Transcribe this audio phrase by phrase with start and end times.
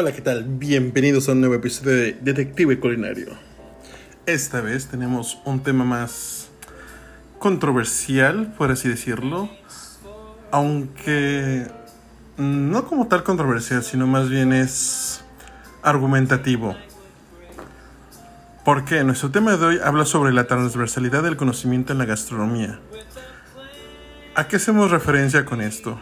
[0.00, 0.44] Hola, ¿qué tal?
[0.44, 3.36] Bienvenidos a un nuevo episodio de Detective Culinario.
[4.24, 6.48] Esta vez tenemos un tema más
[7.38, 9.50] controversial, por así decirlo.
[10.52, 11.66] Aunque
[12.38, 15.22] no como tal controversial, sino más bien es
[15.82, 16.74] argumentativo.
[18.64, 22.80] Porque nuestro tema de hoy habla sobre la transversalidad del conocimiento en la gastronomía.
[24.34, 26.00] ¿A qué hacemos referencia con esto?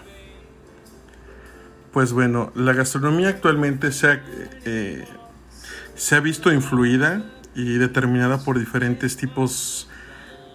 [1.92, 4.22] Pues bueno, la gastronomía actualmente se ha,
[4.64, 5.04] eh,
[5.94, 7.24] se ha visto influida
[7.54, 9.88] y determinada por diferentes tipos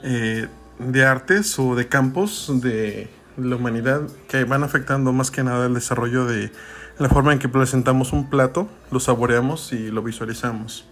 [0.03, 0.47] eh,
[0.79, 5.73] de artes o de campos de la humanidad que van afectando más que nada el
[5.73, 6.51] desarrollo de
[6.99, 10.85] la forma en que presentamos un plato, lo saboreamos y lo visualizamos.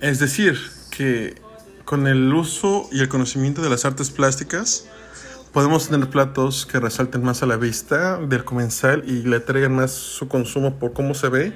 [0.00, 0.58] Es decir,
[0.90, 1.40] que
[1.84, 4.88] con el uso y el conocimiento de las artes plásticas,
[5.52, 9.90] podemos tener platos que resalten más a la vista del comensal y le traigan más
[9.90, 11.52] su consumo por cómo se ve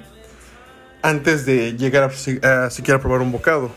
[1.03, 3.71] antes de llegar a, siquiera probar un bocado.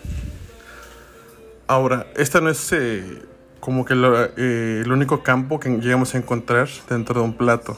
[1.68, 3.22] Ahora, esta no es eh,
[3.60, 3.94] como que
[4.38, 7.78] eh, el único campo que llegamos a encontrar dentro de un plato.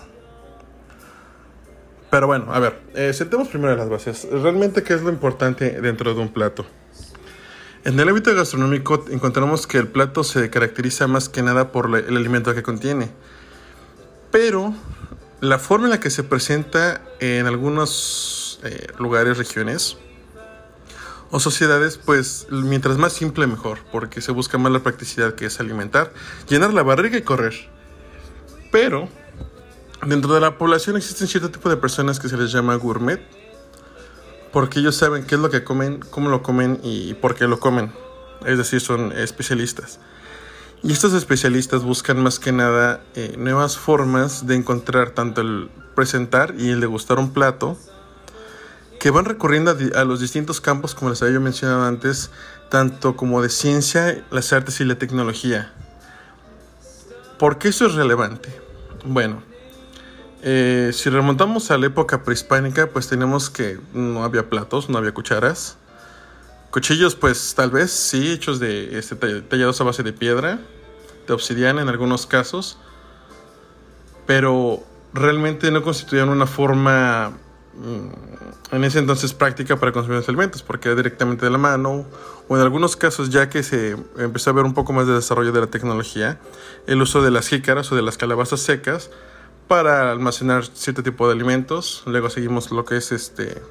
[2.11, 4.27] Pero bueno, a ver, eh, sentemos primero las bases.
[4.31, 6.65] Realmente, ¿qué es lo importante dentro de un plato?
[7.85, 12.17] En el ámbito gastronómico encontramos que el plato se caracteriza más que nada por el
[12.17, 13.09] alimento que contiene.
[14.31, 14.73] Pero
[15.39, 19.97] la forma en la que se presenta en algunos eh, lugares, regiones
[21.31, 25.59] o sociedades, pues mientras más simple mejor, porque se busca más la practicidad que es
[25.61, 26.11] alimentar,
[26.49, 27.53] llenar la barriga y correr.
[28.71, 29.07] Pero
[30.05, 33.21] dentro de la población existen cierto tipo de personas que se les llama gourmet,
[34.51, 37.59] porque ellos saben qué es lo que comen, cómo lo comen y por qué lo
[37.59, 37.91] comen.
[38.45, 39.99] Es decir, son especialistas.
[40.81, 46.55] Y estos especialistas buscan más que nada eh, nuevas formas de encontrar tanto el presentar
[46.57, 47.77] y el degustar un plato
[48.99, 52.31] que van recorriendo a, los distintos campos, como les había mencionado antes,
[52.69, 55.73] tanto como de ciencia, las artes y la tecnología.
[57.37, 58.49] ¿Por qué eso es relevante?
[59.05, 59.41] Bueno,
[60.41, 65.13] eh, si remontamos a la época prehispánica, pues tenemos que no había platos, no había
[65.13, 65.77] cucharas.
[66.71, 70.59] Cuchillos, pues tal vez sí, hechos de este, tallados a base de piedra,
[71.27, 72.77] de obsidiana en algunos casos,
[74.27, 74.83] pero
[75.13, 77.31] realmente no constituían una forma
[77.75, 82.05] mm, en ese entonces práctica para consumir los alimentos, porque era directamente de la mano,
[82.47, 85.51] o en algunos casos ya que se empezó a ver un poco más de desarrollo
[85.51, 86.39] de la tecnología,
[86.87, 89.09] el uso de las jícaras o de las calabazas secas,
[89.69, 92.03] para almacenar cierto tipo de alimentos.
[92.07, 93.61] Luego seguimos lo que es este.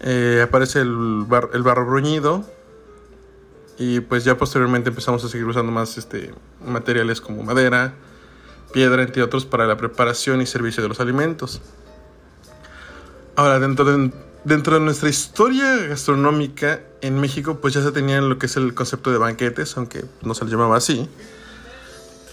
[0.00, 2.44] Eh, aparece el, el barro bruñido.
[3.78, 7.94] Y pues ya posteriormente empezamos a seguir usando más este, materiales como madera,
[8.74, 11.62] piedra, entre otros, para la preparación y servicio de los alimentos.
[13.36, 14.12] Ahora, dentro de,
[14.44, 18.74] dentro de nuestra historia gastronómica en México, pues ya se tenía lo que es el
[18.74, 21.08] concepto de banquetes, aunque no se le llamaba así.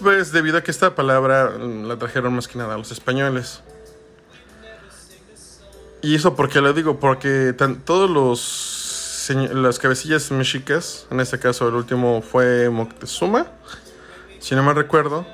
[0.02, 3.62] Pues debido a que esta palabra la trajeron más que nada los españoles.
[6.02, 8.86] Y eso porque lo digo, porque todos los
[9.36, 13.48] las cabecillas mexicas, en este caso el último fue Moctezuma,
[14.40, 15.26] si no mal recuerdo,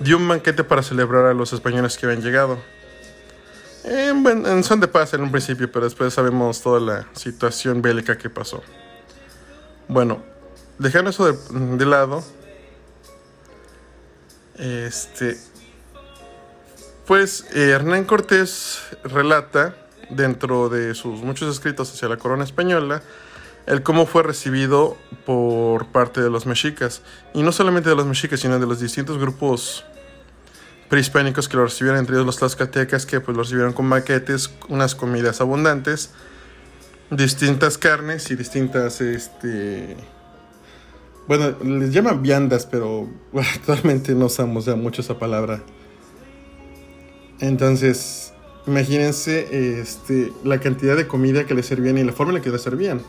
[0.00, 2.58] dio un banquete para celebrar a los españoles que habían llegado.
[3.84, 8.16] En, en son de paz en un principio, pero después sabemos toda la situación bélica
[8.16, 8.62] que pasó.
[9.88, 10.22] Bueno,
[10.78, 11.36] dejando eso de,
[11.76, 12.24] de lado,
[14.58, 15.38] este.
[17.06, 19.76] Pues eh, Hernán Cortés relata,
[20.10, 23.02] dentro de sus muchos escritos hacia la corona española,
[23.66, 27.02] el cómo fue recibido por parte de los mexicas.
[27.32, 29.84] Y no solamente de los mexicas, sino de los distintos grupos
[30.88, 34.94] prehispánicos que lo recibieron, entre ellos los tlaxcaltecas, que pues lo recibieron con maquetes, unas
[34.94, 36.10] comidas abundantes,
[37.10, 39.96] distintas carnes y distintas, este
[41.26, 45.62] bueno, les llaman viandas, pero actualmente no usamos ya mucho esa palabra.
[47.40, 48.32] Entonces,
[48.66, 52.50] imagínense este, la cantidad de comida que les servían y la forma en la que
[52.50, 53.00] les servían.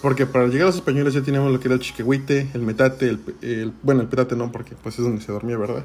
[0.00, 3.18] Porque para llegar a los españoles ya teníamos lo que era el chiquihuite, el metate,
[3.42, 5.84] el, bueno, el petate no, porque pues es donde se dormía, ¿verdad?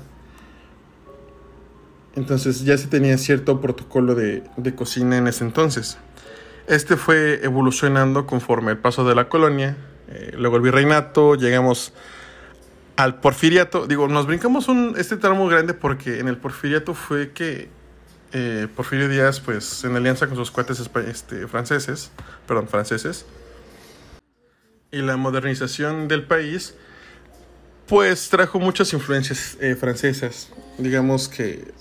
[2.16, 5.98] Entonces ya se tenía cierto protocolo de, de cocina en ese entonces.
[6.68, 9.78] Este fue evolucionando conforme el paso de la colonia
[10.10, 11.94] eh, luego el virreinato, llegamos
[12.96, 13.88] al porfiriato.
[13.88, 17.70] Digo, nos brincamos un, este tramo grande porque en el porfiriato fue que
[18.36, 22.12] eh, Porfirio Díaz, pues en alianza con sus cuates este, franceses,
[22.48, 23.28] perdón, franceses,
[24.92, 26.76] y la modernización del país,
[27.88, 30.50] pues trajo muchas influencias eh, francesas.
[30.80, 31.74] Digamos que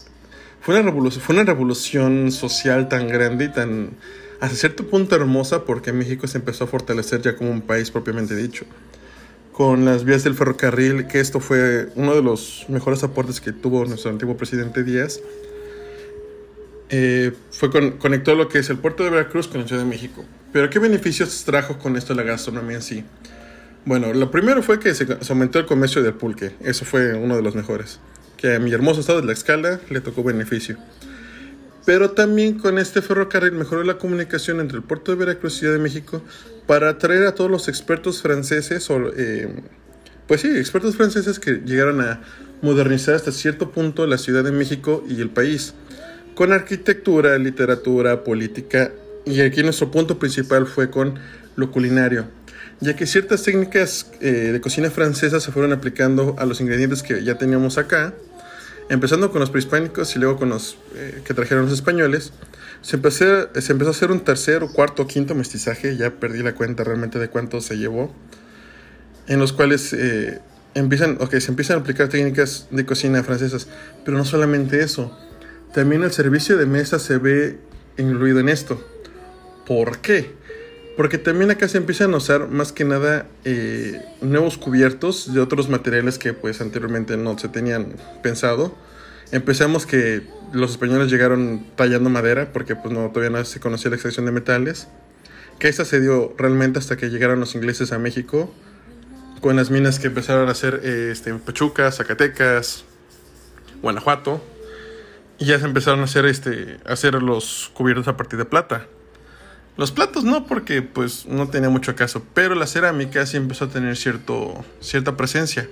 [0.60, 3.96] fue una, fue una revolución social tan grande y tan
[4.42, 8.34] hasta cierto punto hermosa porque México se empezó a fortalecer ya como un país propiamente
[8.34, 8.64] dicho.
[9.52, 13.84] Con las vías del ferrocarril, que esto fue uno de los mejores aportes que tuvo
[13.84, 15.20] nuestro antiguo presidente Díaz,
[16.88, 19.88] eh, fue con, conectó lo que es el puerto de Veracruz con la Ciudad de
[19.88, 20.24] México.
[20.52, 23.04] Pero ¿qué beneficios trajo con esto la gastronomía en sí?
[23.84, 26.50] Bueno, lo primero fue que se, aumentó el comercio del pulque.
[26.64, 28.00] Eso fue uno de los mejores.
[28.36, 30.78] Que a mi hermoso estado de la escala le tocó beneficio.
[31.84, 35.74] Pero también con este ferrocarril mejoró la comunicación entre el puerto de Veracruz y Ciudad
[35.74, 36.22] de México
[36.66, 39.48] para atraer a todos los expertos franceses, o, eh,
[40.28, 42.20] pues sí, expertos franceses que llegaron a
[42.62, 45.74] modernizar hasta cierto punto la Ciudad de México y el país,
[46.34, 48.92] con arquitectura, literatura, política,
[49.24, 51.18] y aquí nuestro punto principal fue con
[51.56, 52.26] lo culinario
[52.82, 57.22] ya que ciertas técnicas eh, de cocina francesa se fueron aplicando a los ingredientes que
[57.22, 58.12] ya teníamos acá,
[58.88, 62.32] empezando con los prehispánicos y luego con los eh, que trajeron los españoles.
[62.82, 67.28] Se empezó, a hacer un tercer, cuarto, quinto mestizaje, ya perdí la cuenta realmente de
[67.28, 68.12] cuánto se llevó,
[69.28, 70.40] en los cuales eh,
[70.74, 73.68] empiezan, okay, se empiezan a aplicar técnicas de cocina francesas,
[74.04, 75.16] pero no solamente eso,
[75.72, 77.58] también el servicio de mesa se ve
[77.96, 78.84] incluido en esto.
[79.64, 80.41] ¿Por qué?
[80.96, 85.68] Porque también acá se empiezan a usar más que nada eh, nuevos cubiertos de otros
[85.68, 88.76] materiales que pues anteriormente no se tenían pensado.
[89.30, 90.22] Empezamos que
[90.52, 94.32] los españoles llegaron tallando madera porque pues no, todavía no se conocía la extracción de
[94.32, 94.88] metales.
[95.58, 98.52] Que esta se dio realmente hasta que llegaron los ingleses a México
[99.40, 102.84] con las minas que empezaron a hacer eh, este, en Pachuca, Zacatecas,
[103.80, 104.42] Guanajuato.
[105.38, 108.86] Y ya se empezaron a hacer, este, a hacer los cubiertos a partir de plata.
[109.76, 113.68] Los platos no, porque pues no tenía mucho caso, pero la cerámica sí empezó a
[113.68, 115.68] tener cierto, cierta presencia.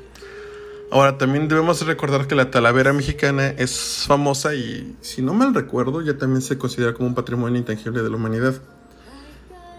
[0.90, 6.02] Ahora también debemos recordar que la talavera mexicana es famosa y si no mal recuerdo
[6.02, 8.60] ya también se considera como un patrimonio intangible de la humanidad.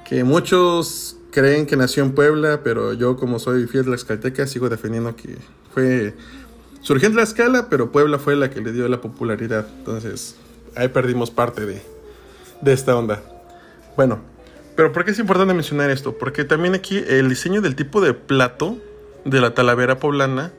[0.08, 4.46] Que muchos creen que nació en Puebla, pero yo como soy fiel de la Escalteca
[4.48, 5.38] sigo defendiendo que
[5.74, 6.14] fue
[6.82, 9.68] surgió en escala, pero Puebla fue la que le dio la popularidad.
[9.80, 10.36] Entonces
[10.76, 11.82] ahí perdimos parte de,
[12.62, 13.22] de esta onda.
[14.02, 14.20] Bueno,
[14.76, 16.18] pero ¿por qué es importante mencionar esto?
[16.18, 18.80] Porque también aquí el diseño del tipo de plato
[19.26, 20.52] de la talavera poblana,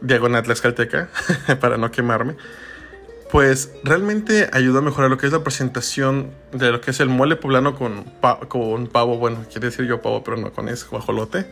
[0.00, 1.08] diagonal tlaxcalteca,
[1.60, 2.36] para no quemarme,
[3.32, 7.08] pues realmente ayudó a mejorar lo que es la presentación de lo que es el
[7.08, 8.04] mole poblano con,
[8.46, 11.48] con pavo, bueno, quiere decir yo pavo, pero no con ese guajolote,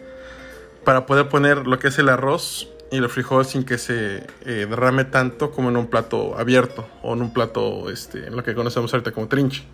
[0.85, 4.67] para poder poner lo que es el arroz y el frijol sin que se eh,
[4.71, 8.55] derrame tanto como en un plato abierto o en un plato, este, en lo que
[8.55, 9.65] conocemos ahorita como trinche.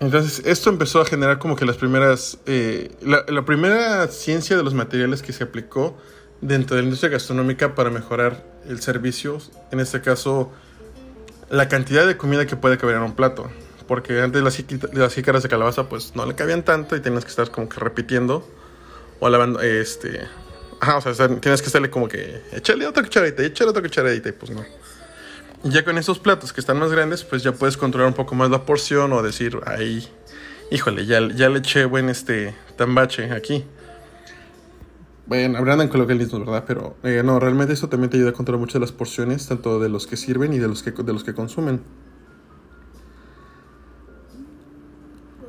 [0.00, 2.38] Entonces, esto empezó a generar como que las primeras.
[2.46, 5.96] Eh, la, primera ciencia de los materiales que se aplicó
[6.40, 9.38] dentro de la industria gastronómica para mejorar el servicio.
[9.72, 10.52] En este caso,
[11.50, 13.50] la cantidad de comida que puede caber en un plato.
[13.88, 14.62] Porque antes las,
[14.92, 17.80] las jícaras de calabaza, pues no le cabían tanto y tenías que estar como que
[17.80, 18.48] repitiendo
[19.18, 19.60] o lavando.
[19.60, 20.28] Este.
[20.80, 22.40] Ajá, o sea, tienes que estarle como que.
[22.52, 24.64] Échale otra cucharadita, échale otra cucharadita y pues no.
[25.64, 28.34] Y ya con esos platos que están más grandes, pues ya puedes controlar un poco
[28.34, 30.06] más la porción o decir, ahí,
[30.70, 33.64] híjole, ya, ya le eché buen este tambache aquí.
[35.26, 36.64] Bueno, hablan coloquialismos, ¿verdad?
[36.66, 39.88] Pero eh, no, realmente eso también te ayuda a controlar mucho las porciones, tanto de
[39.90, 41.82] los que sirven y de los que, de los que consumen.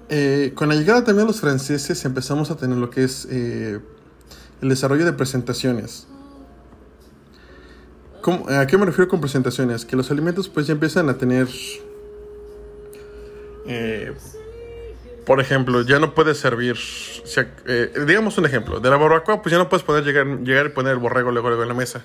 [0.10, 3.80] Eh, con la llegada también de los franceses empezamos a tener lo que es eh,
[4.62, 6.08] el desarrollo de presentaciones.
[8.50, 9.86] ¿A qué me refiero con presentaciones?
[9.86, 11.48] Que los alimentos pues ya empiezan a tener...
[13.66, 14.14] Eh,
[15.26, 16.76] por ejemplo, ya no puedes servir...
[17.66, 18.80] Eh, digamos un ejemplo.
[18.80, 21.50] De la barbacoa pues ya no puedes poder llegar, llegar y poner el borrego luego,
[21.50, 22.04] luego en la mesa.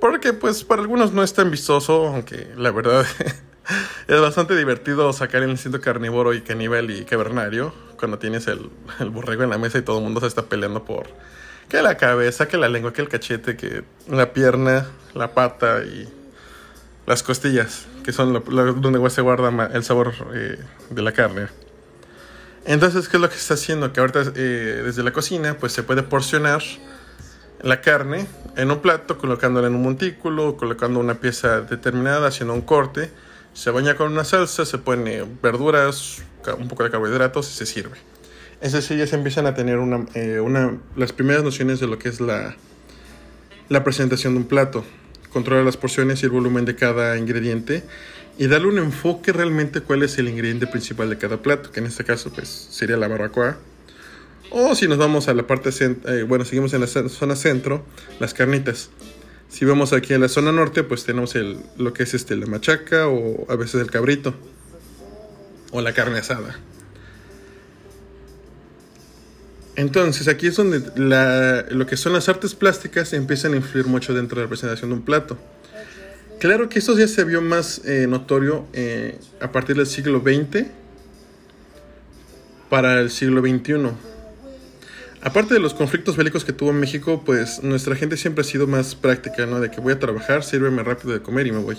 [0.00, 3.04] Porque pues para algunos no es tan vistoso, aunque la verdad
[4.08, 9.10] es bastante divertido sacar el instinto carnívoro y caníbal y cavernario cuando tienes el, el
[9.10, 11.06] borrego en la mesa y todo el mundo se está peleando por
[11.70, 16.08] que la cabeza, que la lengua, que el cachete, que la pierna, la pata y
[17.06, 20.58] las costillas, que son donde se guarda el sabor eh,
[20.90, 21.46] de la carne.
[22.66, 23.92] Entonces, ¿qué es lo que está haciendo?
[23.92, 26.60] Que ahorita eh, desde la cocina, pues se puede porcionar
[27.62, 32.62] la carne en un plato, colocándola en un montículo, colocando una pieza determinada, haciendo un
[32.62, 33.12] corte,
[33.54, 36.18] se baña con una salsa, se pone verduras,
[36.58, 38.09] un poco de carbohidratos y se sirve
[38.60, 42.08] es decir, se empiezan a tener una, eh, una, las primeras nociones de lo que
[42.08, 42.56] es la,
[43.68, 44.84] la presentación de un plato,
[45.32, 47.84] controlar las porciones y el volumen de cada ingrediente
[48.36, 51.86] y darle un enfoque realmente cuál es el ingrediente principal de cada plato, que en
[51.86, 53.58] este caso pues sería la barbacoa.
[54.50, 57.84] O si nos vamos a la parte, eh, bueno, seguimos en la zona centro,
[58.18, 58.90] las carnitas.
[59.48, 62.46] Si vamos aquí a la zona norte, pues tenemos el, lo que es este, la
[62.46, 64.34] machaca o a veces el cabrito
[65.70, 66.58] o la carne asada.
[69.80, 70.82] Entonces aquí es donde
[71.70, 74.96] lo que son las artes plásticas empiezan a influir mucho dentro de la presentación de
[74.96, 75.38] un plato.
[76.38, 80.66] Claro que esto ya se vio más eh, notorio eh, a partir del siglo XX
[82.68, 83.92] para el siglo XXI.
[85.22, 88.94] Aparte de los conflictos bélicos que tuvo México, pues nuestra gente siempre ha sido más
[88.94, 89.60] práctica, ¿no?
[89.60, 91.78] De que voy a trabajar, sírveme rápido de comer y me voy.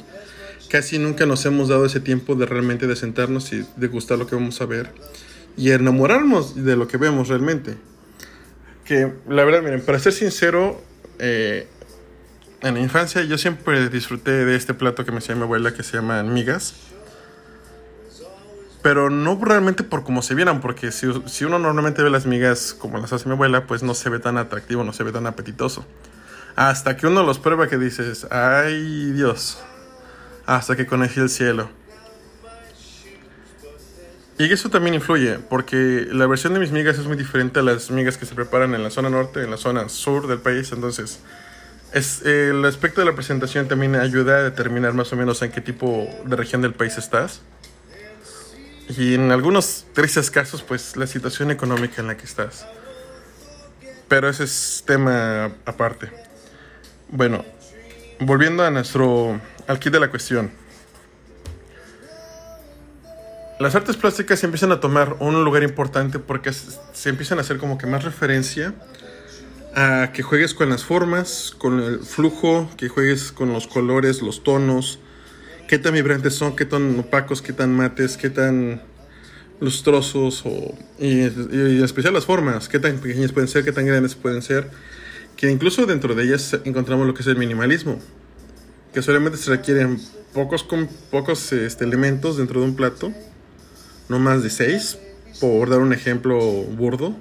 [0.70, 4.34] Casi nunca nos hemos dado ese tiempo de realmente sentarnos y de gustar lo que
[4.34, 4.90] vamos a ver
[5.56, 7.78] y enamorarnos de lo que vemos realmente.
[9.28, 10.82] La verdad, miren, para ser sincero,
[11.20, 11.68] eh,
[12.62, 15.84] en la infancia yo siempre disfruté de este plato que me hacía mi abuela que
[15.84, 16.76] se llama migas
[18.82, 22.74] pero no realmente por cómo se vieran, porque si, si, uno normalmente ve las migas
[22.74, 25.28] como las hace mi abuela, pues no se ve tan atractivo, no se ve tan
[25.28, 25.86] apetitoso.
[26.56, 29.60] Hasta que uno los prueba que dices, ay Dios,
[30.46, 31.70] hasta que conoce el cielo.
[34.42, 37.92] Y eso también influye, porque la versión de mis migas es muy diferente a las
[37.92, 41.20] migas que se preparan en la zona norte, en la zona sur del país, entonces
[41.94, 45.62] es, el aspecto de la presentación también ayuda a determinar más o menos en qué
[45.62, 47.42] tipo de región del país estás.
[48.98, 52.66] Y en algunos tristes casos, pues la situación económica en la que estás.
[54.08, 56.10] Pero ese es tema aparte.
[57.10, 57.46] Bueno,
[58.20, 59.40] volviendo a nuestro.
[59.68, 60.61] al kit de la cuestión.
[63.62, 67.78] Las artes plásticas empiezan a tomar un lugar importante porque se empiezan a hacer como
[67.78, 68.74] que más referencia
[69.76, 74.44] a que juegues con las formas, con el flujo, que juegues con los colores, los
[74.44, 74.98] tonos,
[75.68, 78.82] qué tan vibrantes son, qué tan opacos, qué tan mates, qué tan
[79.60, 84.16] lustrosos o, y, en especial las formas, qué tan pequeñas pueden ser, qué tan grandes
[84.16, 84.72] pueden ser,
[85.38, 88.00] que incluso dentro de ellas encontramos lo que es el minimalismo,
[88.92, 90.02] que solamente se requieren
[90.34, 93.14] pocos, con, pocos este, elementos dentro de un plato,
[94.12, 95.00] no más de seis,
[95.40, 97.16] por dar un ejemplo burdo,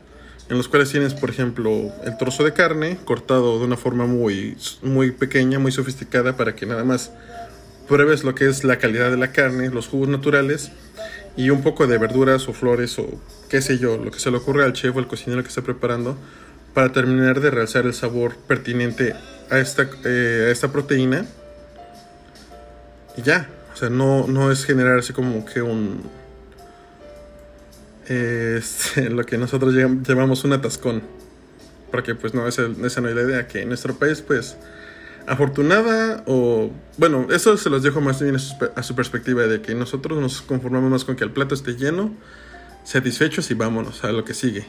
[0.49, 1.71] en los cuales tienes, por ejemplo,
[2.05, 6.67] el trozo de carne cortado de una forma muy, muy pequeña, muy sofisticada, para que
[6.67, 7.13] nada más
[7.87, 10.73] pruebes lo que es la calidad de la carne, los jugos naturales
[11.37, 13.07] y un poco de verduras o flores o
[13.49, 15.63] qué sé yo, lo que se le ocurre al chef o al cocinero que esté
[15.63, 16.19] preparando
[16.75, 19.15] para terminar de realzar el sabor pertinente
[19.49, 21.25] a esta, eh, a esta proteína.
[23.17, 26.03] Y ya, o sea, no, no es generar así como que un...
[28.11, 31.02] Este, lo que nosotros llamamos un atascón.
[31.93, 34.57] Porque pues no, esa, esa no es la idea, que en nuestro país pues
[35.26, 40.21] afortunada o bueno, eso se los dejo más bien a su, perspectiva de que nosotros
[40.21, 42.12] nos conformamos más con que el plato esté lleno,
[42.83, 44.67] satisfechos y vámonos a lo que sigue.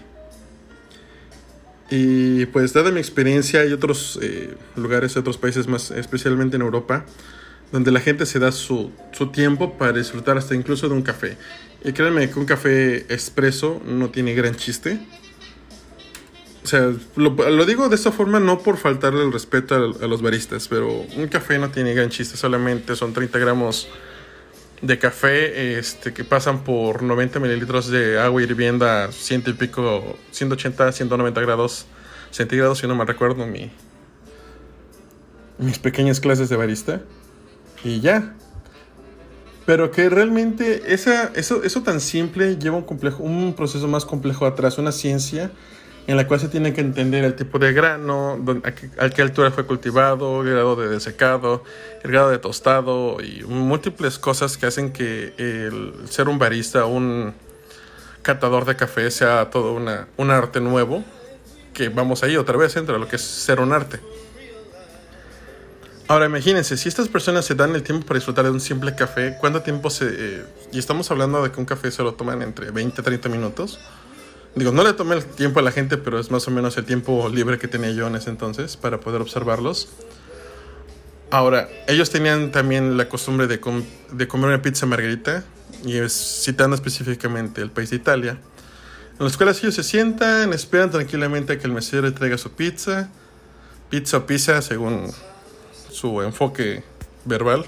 [1.90, 7.06] Y pues dada mi experiencia hay otros eh, lugares, otros países más, especialmente en Europa,
[7.72, 11.38] donde la gente se da su, su tiempo para disfrutar hasta incluso de un café.
[11.84, 15.00] Y créanme que un café expreso no tiene gran chiste
[16.64, 20.68] o sea, lo, digo de esta forma no por faltarle el respeto a, los baristas,
[20.68, 23.88] pero un café no tiene gran chiste, solamente son 30 gramos
[24.82, 30.18] de café este, que pasan por 90 mililitros de agua hirviendo a ciento y pico,
[30.32, 31.88] 180, 190 grados
[32.30, 33.72] centígrados, si no me recuerdo mi,
[35.58, 37.02] mis pequeñas clases de barista.
[37.84, 38.36] Y ya.
[39.66, 44.46] Pero que realmente esa, eso, eso tan simple lleva un, complejo, un proceso más complejo
[44.46, 45.52] atrás, una ciencia
[46.08, 48.44] en la cual se tiene que entender el tipo de grano,
[49.00, 51.64] a qué, altura fue cultivado, el grado de desecado,
[52.04, 57.34] el grado de tostado y múltiples cosas que hacen que el ser un barista, un
[58.24, 61.04] catador de café sea todo una, un arte nuevo,
[61.74, 64.00] que vamos ahí otra vez entre lo que es ser un arte.
[66.12, 69.38] Ahora imagínense, si estas personas se dan el tiempo para disfrutar de un simple café,
[69.40, 70.08] ¿cuánto tiempo se...
[70.10, 73.30] Eh, y estamos hablando de que un café se lo toman entre 20 y 30
[73.30, 73.80] minutos
[74.54, 76.84] Digo, no le tomé el tiempo a la gente, pero es más o menos el
[76.84, 79.88] tiempo libre que tenía yo en ese entonces para poder observarlos.
[81.30, 83.62] Ahora, ellos tenían también la costumbre de,
[84.12, 85.46] de comer una pizza margarita,
[85.86, 86.12] y es,
[86.44, 91.58] citando específicamente el país de Italia, en los cuales ellos se sientan, esperan tranquilamente a
[91.58, 93.10] que el mesero traiga su pizza,
[93.90, 95.10] pizza o pizza según
[95.92, 96.84] su enfoque
[97.26, 97.66] verbal,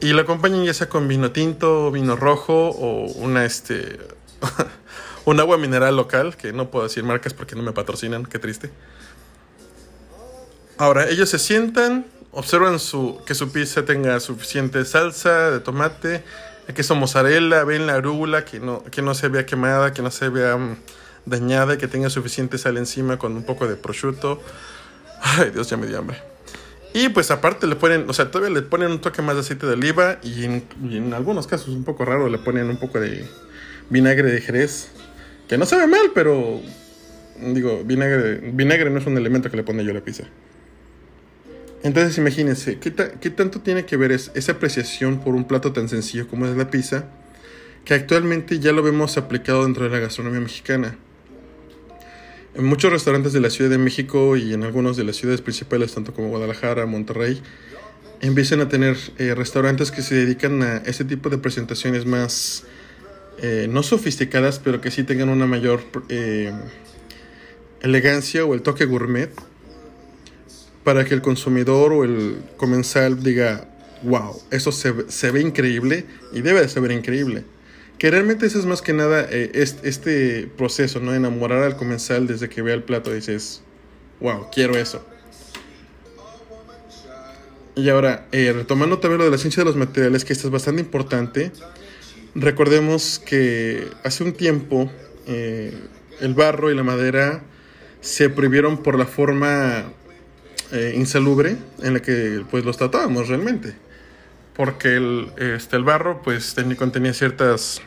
[0.00, 3.98] y la acompañan ya sea con vino tinto, vino rojo o una este
[5.24, 8.70] un agua mineral local, que no puedo decir marcas porque no me patrocinan, qué triste.
[10.78, 16.22] Ahora, ellos se sientan, observan su, que su pizza tenga suficiente salsa de tomate,
[16.74, 20.28] queso mozzarella, ven la arúgula, que no, que no se vea quemada, que no se
[20.28, 20.76] vea mm,
[21.26, 24.40] dañada, que tenga suficiente sal encima con un poco de prosciutto.
[25.20, 26.22] Ay, Dios, ya me dio hambre.
[26.94, 29.66] Y pues aparte le ponen, o sea, todavía le ponen un toque más de aceite
[29.66, 33.26] de oliva y en, algunos casos un poco raro le ponen un poco de
[33.90, 34.90] vinagre de jerez.
[35.48, 36.60] Que no sabe mal, pero
[37.40, 40.24] digo, vinagre, vinagre no es un elemento que le pone yo a la pizza.
[41.82, 45.72] Entonces imagínense, ¿qué, ta- qué tanto tiene que ver es, esa apreciación por un plato
[45.72, 47.04] tan sencillo como es la pizza?
[47.84, 50.96] Que actualmente ya lo vemos aplicado dentro de la gastronomía mexicana.
[52.54, 55.92] En muchos restaurantes de la Ciudad de México y en algunos de las ciudades principales,
[55.92, 57.40] tanto como Guadalajara, Monterrey,
[58.20, 62.64] empiezan a tener eh, restaurantes que se dedican a ese tipo de presentaciones más,
[63.38, 66.52] eh, no sofisticadas, pero que sí tengan una mayor eh,
[67.82, 69.30] elegancia o el toque gourmet
[70.84, 73.68] para que el consumidor o el comensal diga,
[74.02, 77.44] wow, eso se, se ve increíble y debe de saber increíble.
[77.98, 81.14] Que realmente eso es más que nada eh, es- este proceso, ¿no?
[81.14, 83.60] Enamorar al comensal desde que vea el plato dices,
[84.20, 85.04] wow, quiero eso.
[87.74, 90.52] Y ahora, eh, retomando también lo de la ciencia de los materiales, que esto es
[90.52, 91.52] bastante importante,
[92.34, 94.90] recordemos que hace un tiempo
[95.26, 95.72] eh,
[96.20, 97.42] el barro y la madera
[98.00, 99.92] se prohibieron por la forma
[100.72, 103.74] eh, insalubre en la que pues los tratábamos realmente.
[104.58, 107.80] Porque el, este, el barro pues tenía, contenía ciertas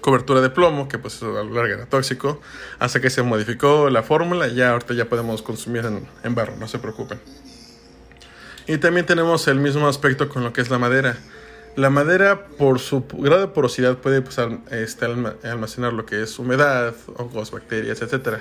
[0.00, 2.40] cobertura de plomo, que pues a la larga era tóxico,
[2.78, 5.84] hasta que se modificó la fórmula y ya ahorita ya podemos consumir
[6.22, 7.20] en, barro, no se preocupen.
[8.66, 11.18] Y también tenemos el mismo aspecto con lo que es la madera.
[11.76, 14.38] La madera, por su grado de porosidad, puede pues,
[14.70, 18.38] este, alma- almacenar lo que es humedad, hongos, bacterias, etc.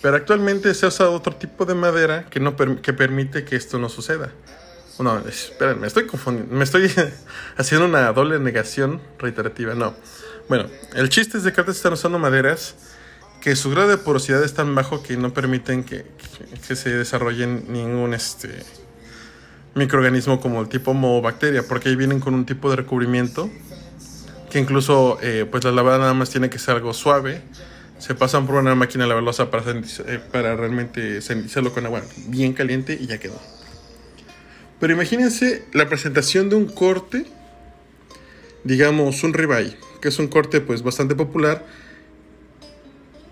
[0.00, 3.88] Pero actualmente se usa otro tipo de madera que, no que permite que esto no
[3.90, 4.30] suceda.
[4.98, 6.54] No, esperen, me estoy confundiendo.
[6.54, 6.90] Me estoy
[7.56, 9.74] haciendo una doble negación reiterativa.
[9.74, 9.94] No.
[10.48, 12.74] Bueno, el chiste es de que están usando maderas
[13.40, 16.06] que su grado de porosidad es tan bajo que no permiten que,
[16.66, 18.62] que- se desarrollen ningún este
[19.74, 23.50] microorganismo como el tipo moho bacteria, porque ahí vienen con un tipo de recubrimiento
[24.50, 27.42] que incluso eh, pues la lavada nada más tiene que ser algo suave.
[27.98, 32.96] Se pasan por una máquina lavalosa para, eh, para realmente sanitizarlo con agua bien caliente
[33.00, 33.40] y ya quedó.
[34.84, 37.24] Pero imagínense la presentación de un corte,
[38.64, 41.64] digamos un ribeye, que es un corte pues bastante popular.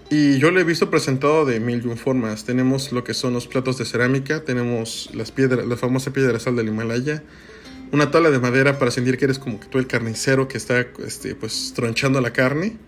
[0.08, 2.46] Y yo lo he visto presentado de mil y un formas.
[2.46, 6.56] Tenemos lo que son los platos de cerámica, tenemos las piedras, la famosa piedra sal
[6.56, 7.22] del Himalaya,
[7.92, 10.86] una tabla de madera para sentir que eres como que tú el carnicero que está
[11.04, 12.78] este, pues tronchando la carne.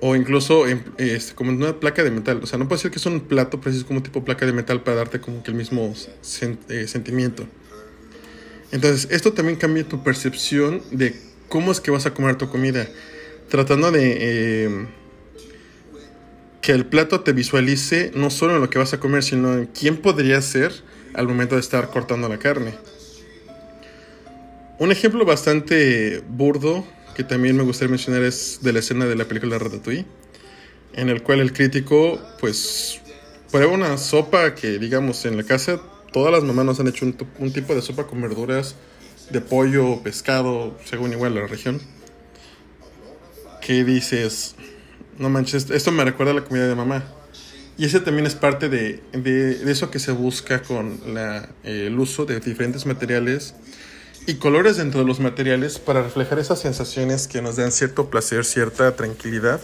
[0.00, 2.40] O incluso en- este, como una placa de metal.
[2.42, 4.52] O sea, no puede ser que es un plato, pero es como tipo placa de
[4.52, 5.92] metal para darte como que el mismo
[6.68, 7.46] eh, sentimiento.
[8.70, 11.16] Entonces, esto también cambia tu percepción de
[11.48, 12.86] cómo es que vas a comer tu comida.
[13.48, 14.86] Tratando de eh,
[16.60, 19.66] que el plato te visualice no solo en lo que vas a comer, sino en
[19.66, 20.72] quién podría ser
[21.14, 22.74] al momento de estar cortando la carne.
[24.78, 26.84] Un ejemplo bastante burdo
[27.18, 30.06] que también me gustaría mencionar es de la escena de la película Ratatouille,
[30.92, 33.00] en el cual el crítico pues
[33.50, 35.80] prueba una sopa que digamos en la casa
[36.12, 38.76] todas las mamás nos han hecho un, tipo de sopa con verduras
[39.30, 41.80] de pollo, pescado, según igual la región.
[43.60, 44.54] Que dices,
[45.18, 47.02] no manches, esto me recuerda a la comida de mamá.
[47.76, 51.00] Y ese también es parte de, de- eso que se busca con
[51.64, 53.56] el uso de diferentes materiales
[54.28, 58.44] y colores dentro de los materiales para reflejar esas sensaciones que nos dan cierto placer,
[58.44, 59.58] cierta tranquilidad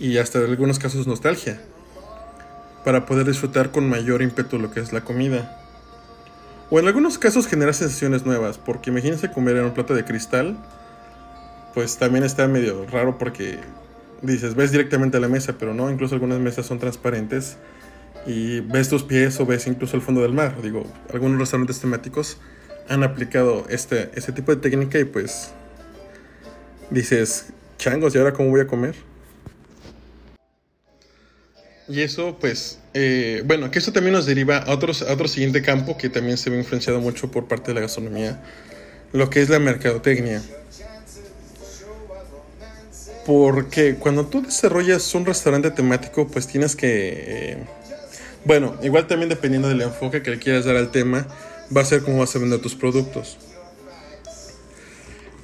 [0.00, 1.60] y hasta en algunos casos nostalgia
[2.84, 5.56] para poder disfrutar con mayor ímpetu lo que es la comida.
[6.68, 10.56] O en algunos casos generar sensaciones nuevas, porque imagínense comer en un plato de cristal,
[11.72, 13.60] pues también está medio raro porque
[14.20, 17.56] dices, ves directamente a la mesa, pero no, incluso algunas mesas son transparentes
[18.26, 20.60] y ves tus pies o ves incluso el fondo del mar.
[20.60, 20.82] Digo,
[21.14, 22.36] algunos restaurantes temáticos
[22.90, 25.52] han aplicado este, este tipo de técnica y pues
[26.90, 27.46] dices,
[27.78, 28.96] changos, ¿y ahora cómo voy a comer?
[31.88, 35.62] Y eso, pues, eh, bueno, que eso también nos deriva a, otros, a otro siguiente
[35.62, 38.42] campo que también se ve influenciado mucho por parte de la gastronomía,
[39.12, 40.42] lo que es la mercadotecnia.
[43.24, 47.24] Porque cuando tú desarrollas un restaurante temático, pues tienes que...
[47.26, 47.56] eh,
[48.44, 51.28] bueno, igual también dependiendo del enfoque que le quieras dar al tema,
[51.74, 53.38] va a ser cómo vas a vender tus productos.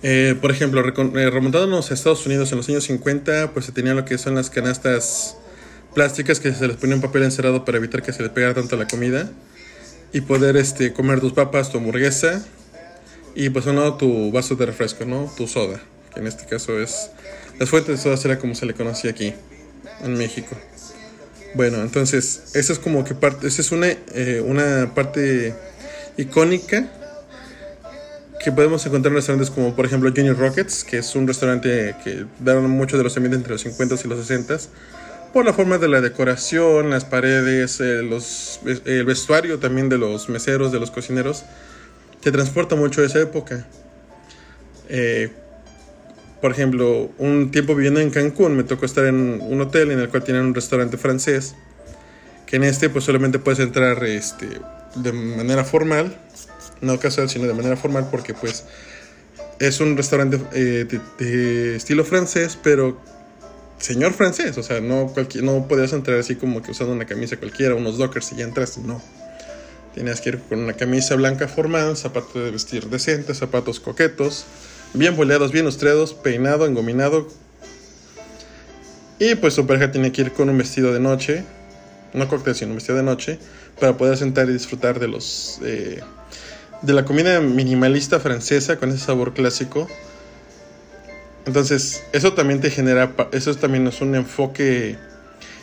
[0.02, 3.94] Eh, por ejemplo, eh, remontándonos a Estados Unidos en los años 50, pues se tenía
[3.94, 5.36] lo que son las canastas
[5.94, 8.76] plásticas que se les ponía un papel encerado para evitar que se le pegara tanto
[8.76, 9.30] la comida
[10.12, 12.44] y poder este, comer tus papas, tu hamburguesa
[13.34, 15.32] y pues un lado tu vaso de refresco, ¿no?
[15.36, 15.80] Tu soda,
[16.12, 17.10] que en este caso es...
[17.58, 19.32] Las fuentes de soda era como se le conocía aquí,
[20.02, 20.54] en México.
[21.54, 25.54] Bueno, entonces, esa es como que parte, esa es una, eh, una parte
[26.16, 26.90] icónica
[28.42, 32.26] que podemos encontrar en restaurantes como por ejemplo Junior Rockets, que es un restaurante que
[32.38, 34.58] daron mucho de los ambientes entre los 50 y los 60
[35.32, 40.28] por la forma de la decoración, las paredes, eh, los, el vestuario también de los
[40.30, 41.44] meseros, de los cocineros,
[42.22, 43.66] te transporta mucho a esa época.
[44.88, 45.30] Eh,
[46.40, 50.08] por ejemplo, un tiempo viviendo en Cancún me tocó estar en un hotel en el
[50.08, 51.54] cual tienen un restaurante francés,
[52.46, 54.48] que en este pues solamente puedes entrar este,
[54.96, 56.18] de manera formal,
[56.80, 58.64] no casual, sino de manera formal porque pues
[59.58, 60.86] es un restaurante eh,
[61.18, 63.00] de estilo francés, pero
[63.78, 67.36] señor francés, o sea, no, cualquier, no podías entrar así como que usando una camisa
[67.36, 69.02] cualquiera, unos dockers y ya entraste, no.
[69.94, 74.44] Tenías que ir con una camisa blanca formal, zapatos de vestir decentes, zapatos coquetos,
[74.92, 77.28] bien boleados, bien lustreados, peinado, engominado.
[79.18, 81.44] Y pues su pareja tiene que ir con un vestido de noche,
[82.16, 83.38] no cóctel, sino un vestido de noche,
[83.78, 85.60] para poder sentar y disfrutar de los...
[85.64, 86.00] Eh,
[86.82, 89.88] de la comida minimalista francesa con ese sabor clásico
[91.46, 94.98] entonces, eso también te genera, eso también es un enfoque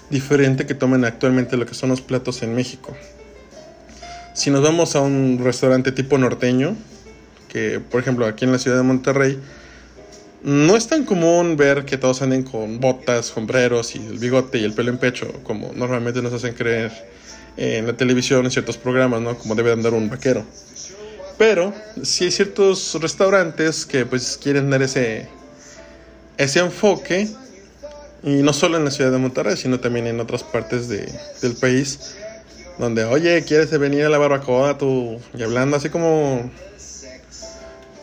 [0.09, 2.95] diferente que toman actualmente lo que son los platos en México.
[4.33, 6.77] Si nos vamos a un restaurante tipo norteño,
[7.49, 9.37] que por ejemplo aquí en la ciudad de Monterrey,
[10.43, 14.63] no es tan común ver que todos anden con botas, sombreros y el bigote y
[14.63, 16.91] el pelo en pecho, como normalmente nos hacen creer
[17.57, 19.37] en la televisión, en ciertos programas, ¿no?
[19.37, 20.43] Como debe andar un vaquero.
[21.37, 25.27] Pero sí hay ciertos restaurantes que pues quieren dar ese
[26.37, 27.27] ese enfoque,
[28.23, 31.55] y no solo en la ciudad de Monterrey, sino también en otras partes de, del
[31.55, 32.15] país,
[32.77, 35.19] donde, oye, ¿quieres venir a la barbacoa tú?
[35.37, 36.49] Y hablando así como,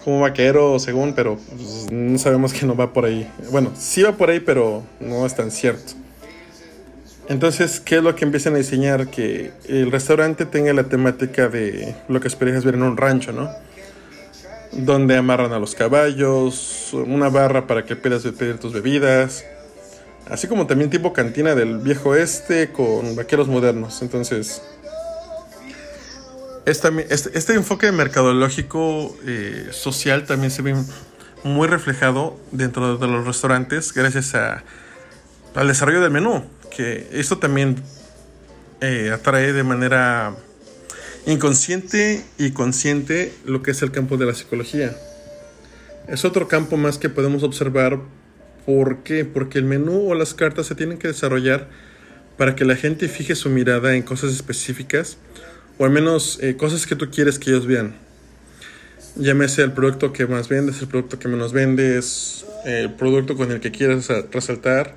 [0.04, 3.30] como vaquero, según, pero pues, no sabemos que no va por ahí.
[3.50, 5.92] Bueno, sí va por ahí, pero no es tan cierto.
[7.28, 9.08] Entonces, ¿qué es lo que empiezan a diseñar?
[9.08, 13.48] Que el restaurante tenga la temática de lo que esperas ver en un rancho, ¿no?
[14.72, 19.44] donde amarran a los caballos, una barra para que puedas pedir tus bebidas,
[20.28, 24.00] así como también tipo cantina del viejo este con vaqueros modernos.
[24.02, 24.62] Entonces,
[26.70, 30.74] este, este, enfoque mercadológico eh, social también se ve
[31.42, 34.62] muy reflejado dentro de los restaurantes gracias a,
[35.54, 37.82] al desarrollo del menú, que esto también
[38.80, 40.36] eh, atrae de manera
[41.26, 44.96] inconsciente y consciente lo que es el campo de la psicología.
[46.08, 47.98] Es otro campo más que podemos observar.
[48.64, 49.24] ¿Por qué?
[49.24, 51.68] Porque el menú o las cartas se tienen que desarrollar
[52.36, 55.18] para que la gente fije su mirada en cosas específicas
[55.80, 57.94] o al menos eh, cosas que tú quieres que ellos vean.
[59.16, 63.60] Llámese el producto que más vendes, el producto que menos vendes, el producto con el
[63.60, 64.94] que quieras resaltar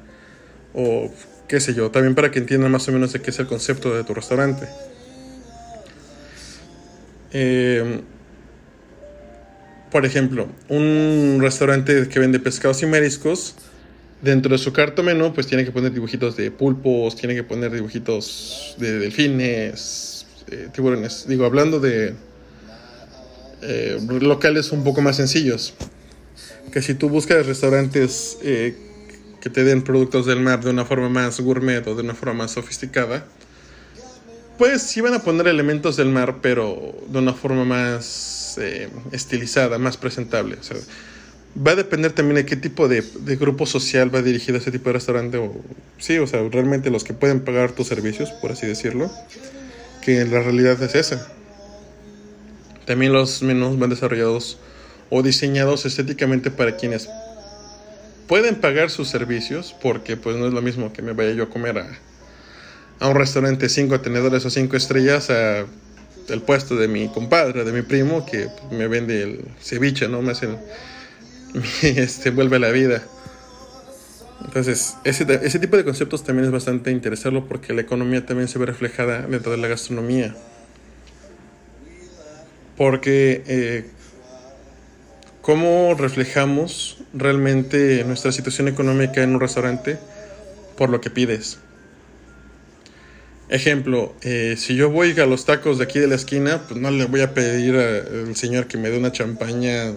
[0.73, 1.09] o
[1.47, 3.95] qué sé yo, también para que entiendan más o menos de qué es el concepto
[3.95, 4.67] de tu restaurante.
[7.31, 8.01] Eh,
[9.89, 13.55] por ejemplo, un restaurante que vende pescados y mariscos,
[14.21, 17.71] dentro de su carta menú, pues tiene que poner dibujitos de pulpos, tiene que poner
[17.71, 20.12] dibujitos de delfines,
[20.47, 21.25] eh, tiburones.
[21.27, 22.13] Digo, hablando de
[23.61, 25.73] eh, locales un poco más sencillos.
[26.71, 31.39] Que si tú buscas restaurantes que te den productos del mar de una forma más
[31.39, 33.25] gourmet o de una forma más sofisticada,
[34.57, 39.77] pues sí van a poner elementos del mar, pero de una forma más eh, estilizada,
[39.79, 40.57] más presentable.
[40.59, 40.77] O sea,
[41.55, 43.03] va a depender también de qué tipo de,
[43.39, 45.37] grupo social va dirigido ese tipo de restaurante.
[45.37, 45.53] O,
[45.97, 49.11] sí, o sea, realmente los que pueden pagar tus servicios, por así decirlo,
[50.03, 51.27] que la realidad es esa.
[52.85, 54.57] También los menús van desarrollados
[55.09, 57.09] o diseñados estéticamente para quienes
[58.27, 61.49] pueden pagar sus servicios, porque pues no es lo mismo que me vaya yo a
[61.49, 61.85] comer
[62.99, 65.65] a un restaurante cinco tenedores o cinco estrellas a
[66.29, 70.21] el puesto de mi compadre, de mi primo, que me vende el ceviche, ¿no?
[70.21, 70.47] Me hace
[71.81, 73.03] este, vuelve la vida.
[74.45, 78.59] Entonces, ese, ese tipo de conceptos también es bastante interesante porque la economía también se
[78.59, 80.35] ve reflejada dentro de la gastronomía.
[82.77, 83.85] Porque, eh,
[85.41, 89.97] ¿cómo reflejamos realmente nuestra situación económica en un restaurante?
[90.77, 91.59] Por lo que pides.
[93.49, 96.89] Ejemplo, eh, si yo voy a los tacos de aquí de la esquina, pues no
[96.89, 99.93] le voy a pedir al señor que me dé una champaña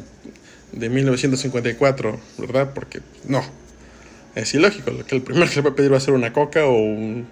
[0.72, 2.72] de 1954, ¿verdad?
[2.74, 3.42] Porque no,
[4.36, 4.92] es ilógico.
[5.04, 7.26] Que el primero que le va a pedir va a ser una coca o un,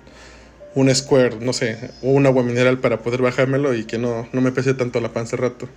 [0.75, 4.41] un square, no sé, o un agua mineral para poder bajármelo y que no, no
[4.41, 5.69] me pese tanto la panza rato.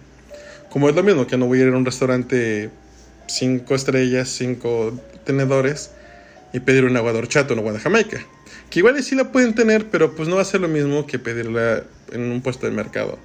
[0.70, 2.72] Como es lo mismo que no voy a ir a un restaurante
[3.28, 5.92] cinco estrellas, cinco tenedores
[6.54, 8.26] y pedir un agua de horchata una agua de Jamaica
[8.70, 11.20] Que igual sí la pueden tener, pero pues no va a ser lo mismo que
[11.20, 13.20] pedirla en un puesto de mercado.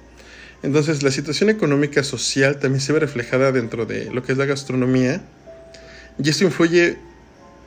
[0.61, 4.45] Entonces la situación económica social también se ve reflejada dentro de lo que es la
[4.45, 5.21] gastronomía.
[6.21, 6.97] Y esto influye,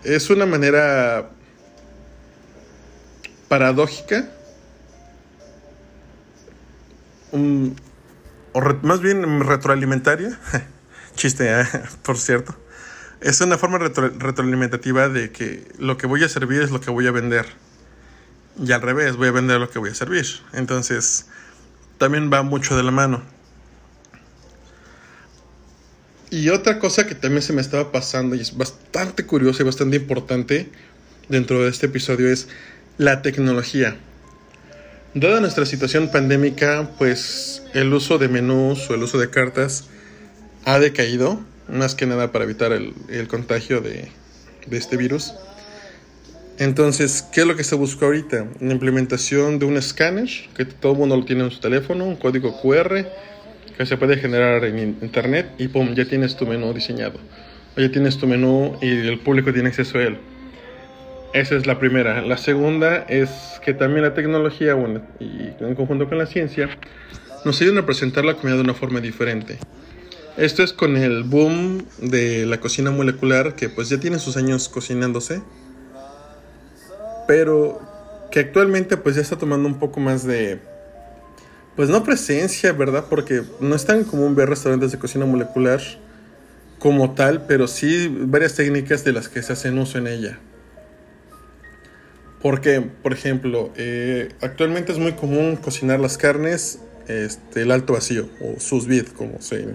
[0.04, 1.30] es una manera
[3.48, 4.28] paradójica,
[7.32, 7.38] o
[8.82, 10.38] más bien retroalimentaria,
[11.14, 11.64] chiste, ¿eh?
[12.02, 12.54] por cierto,
[13.20, 17.06] es una forma retroalimentativa de que lo que voy a servir es lo que voy
[17.06, 17.46] a vender.
[18.58, 20.26] Y al revés, voy a vender lo que voy a servir.
[20.52, 21.26] Entonces,
[21.98, 23.22] también va mucho de la mano.
[26.36, 29.96] Y otra cosa que también se me estaba pasando y es bastante curiosa y bastante
[29.96, 30.68] importante
[31.30, 32.48] dentro de este episodio es
[32.98, 33.96] la tecnología.
[35.14, 39.84] Dada nuestra situación pandémica, pues el uso de menús o el uso de cartas
[40.66, 44.10] ha decaído, más que nada para evitar el, contagio de,
[44.70, 45.32] este virus.
[46.58, 48.46] Entonces, ¿qué es lo que se busca ahorita?
[48.60, 52.16] La implementación de un escáner, que todo el mundo lo tiene en su teléfono, un
[52.16, 53.06] código QR
[53.76, 55.94] que se puede generar en internet y ¡pum!
[55.94, 57.18] ya tienes tu menú diseñado.
[57.76, 60.18] O ya tienes tu menú y el público tiene acceso a él.
[61.34, 62.22] Esa es la primera.
[62.22, 63.30] La segunda es
[63.64, 66.70] que también la tecnología, bueno, y en conjunto con la ciencia,
[67.44, 69.58] nos ayudan a presentar la comida de una forma diferente.
[70.38, 74.68] Esto es con el boom de la cocina molecular, que pues ya tiene sus años
[74.68, 75.42] cocinándose
[77.26, 77.80] pero
[78.30, 80.60] que actualmente pues ya está tomando un poco más de
[81.76, 83.06] pues no presencia, ¿verdad?
[83.08, 85.80] Porque no es tan común ver restaurantes de cocina molecular
[86.78, 90.38] como tal, pero sí varias técnicas de las que se hacen uso en ella.
[92.42, 98.28] Porque, por ejemplo, eh, actualmente es muy común cocinar las carnes este, el alto vacío
[98.40, 99.74] o sous vide, como se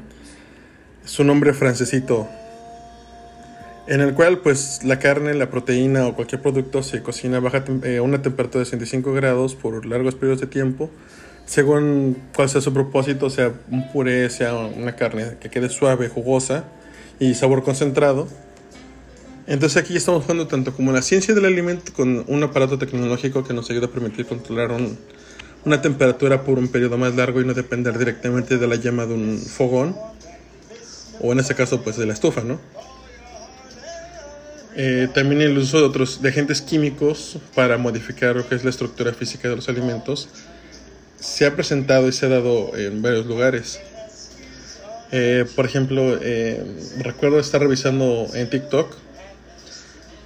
[1.05, 2.27] su nombre francesito
[3.87, 7.99] en el cual pues la carne, la proteína o cualquier producto se cocina a eh,
[7.99, 10.89] una temperatura de 65 grados por largos periodos de tiempo,
[11.45, 16.65] según cuál sea su propósito, sea un puré, sea una carne que quede suave, jugosa
[17.19, 18.27] y sabor concentrado.
[19.47, 23.53] Entonces aquí estamos jugando tanto como la ciencia del alimento con un aparato tecnológico que
[23.53, 24.71] nos ayuda a permitir controlar
[25.65, 29.13] una temperatura por un periodo más largo y no depender directamente de la llama de
[29.13, 29.95] un fogón
[31.19, 32.59] o en este caso pues de la estufa, ¿no?
[34.75, 38.69] Eh, también el uso de otros de agentes químicos para modificar lo que es la
[38.69, 40.29] estructura física de los alimentos
[41.21, 43.79] se ha presentado y se ha dado en varios lugares.
[45.11, 46.61] Eh, por ejemplo, eh,
[46.99, 48.95] recuerdo estar revisando en TikTok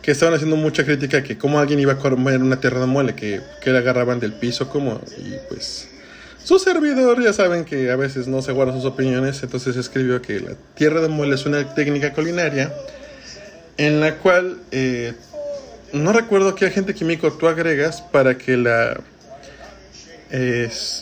[0.02, 3.16] que estaban haciendo mucha crítica que cómo alguien iba a comer una tierra de mole,
[3.16, 5.90] que, que la agarraban del piso, como, y pues
[6.44, 10.40] su servidor ya saben que a veces no se guarda sus opiniones, entonces escribió que
[10.40, 12.72] la tierra de mole es una técnica culinaria
[13.78, 15.14] en la cual eh,
[15.92, 19.02] no recuerdo qué agente químico tú agregas para que la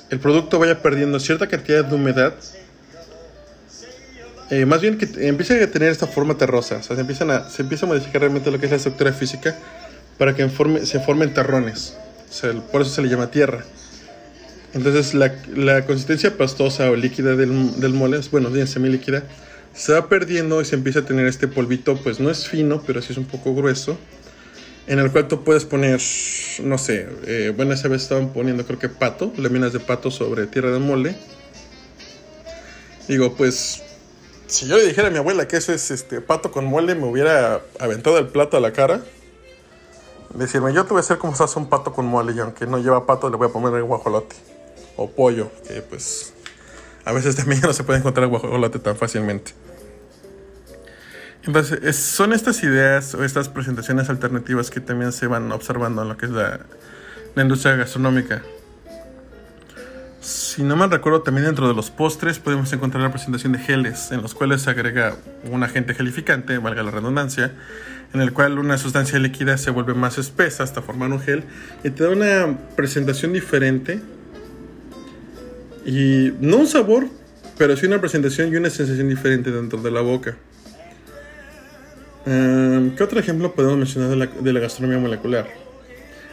[0.10, 2.34] el producto vaya perdiendo cierta cantidad de humedad.
[4.50, 7.50] Eh, más bien que empiece a tener esta forma terrosa, o sea, se, empiezan a,
[7.50, 9.56] se empieza a modificar realmente lo que es la estructura física
[10.20, 10.48] para que
[10.84, 11.98] se formen terrones.
[12.72, 13.64] por eso se le llama tierra.
[14.74, 19.24] Entonces la, la consistencia pastosa o líquida del, del mole, bueno, bien semilíquida,
[19.74, 23.02] se va perdiendo y se empieza a tener este polvito, pues no es fino, pero
[23.02, 23.98] sí es un poco grueso,
[24.88, 26.02] en el cual tú puedes poner,
[26.62, 30.48] no sé, eh, bueno, esa vez estaban poniendo creo que pato, láminas de pato sobre
[30.48, 31.16] tierra de mole.
[33.08, 33.82] Digo, pues,
[34.48, 37.06] si yo le dijera a mi abuela que eso es este pato con mole, me
[37.06, 39.02] hubiera aventado el plato a la cara.
[40.34, 42.66] Decirme, yo te voy a hacer como se hace un pato con mole y aunque
[42.66, 44.36] no lleva pato le voy a poner el guajolote
[44.96, 46.34] o pollo, que pues
[47.06, 49.54] a veces también no se puede encontrar guajolote tan fácilmente.
[51.46, 56.18] Entonces, son estas ideas o estas presentaciones alternativas que también se van observando en lo
[56.18, 56.62] que es la,
[57.36, 58.42] industria gastronómica.
[60.22, 64.12] Si no mal recuerdo, también dentro de los postres podemos encontrar la presentación de geles,
[64.14, 65.18] en los cuales se agrega
[65.52, 67.52] un agente gelificante, valga la redundancia,
[68.14, 71.44] en el cual una sustancia líquida se vuelve más espesa hasta formar un gel
[71.84, 74.00] y te da una presentación diferente
[75.86, 77.08] y no un sabor,
[77.58, 80.38] pero sí una presentación y una sensación diferente dentro de la boca.
[82.26, 85.48] Em, ¿Qué otro ejemplo podemos mencionar de la, gastronomía molecular?